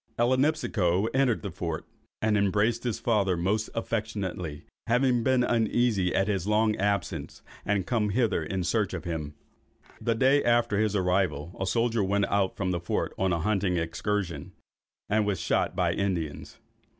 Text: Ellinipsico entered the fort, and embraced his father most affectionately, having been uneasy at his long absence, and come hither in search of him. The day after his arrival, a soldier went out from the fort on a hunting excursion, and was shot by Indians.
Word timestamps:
Ellinipsico 0.17 1.07
entered 1.13 1.43
the 1.43 1.51
fort, 1.51 1.85
and 2.23 2.35
embraced 2.35 2.83
his 2.85 2.97
father 2.97 3.37
most 3.37 3.69
affectionately, 3.75 4.65
having 4.87 5.21
been 5.21 5.43
uneasy 5.43 6.11
at 6.15 6.27
his 6.27 6.47
long 6.47 6.75
absence, 6.77 7.43
and 7.65 7.85
come 7.85 8.09
hither 8.09 8.43
in 8.43 8.63
search 8.63 8.95
of 8.95 9.03
him. 9.03 9.35
The 10.01 10.15
day 10.15 10.43
after 10.43 10.79
his 10.79 10.95
arrival, 10.95 11.55
a 11.59 11.67
soldier 11.67 12.03
went 12.03 12.25
out 12.31 12.57
from 12.57 12.71
the 12.71 12.79
fort 12.79 13.13
on 13.19 13.31
a 13.31 13.41
hunting 13.41 13.77
excursion, 13.77 14.53
and 15.07 15.23
was 15.23 15.39
shot 15.39 15.75
by 15.75 15.93
Indians. 15.93 16.57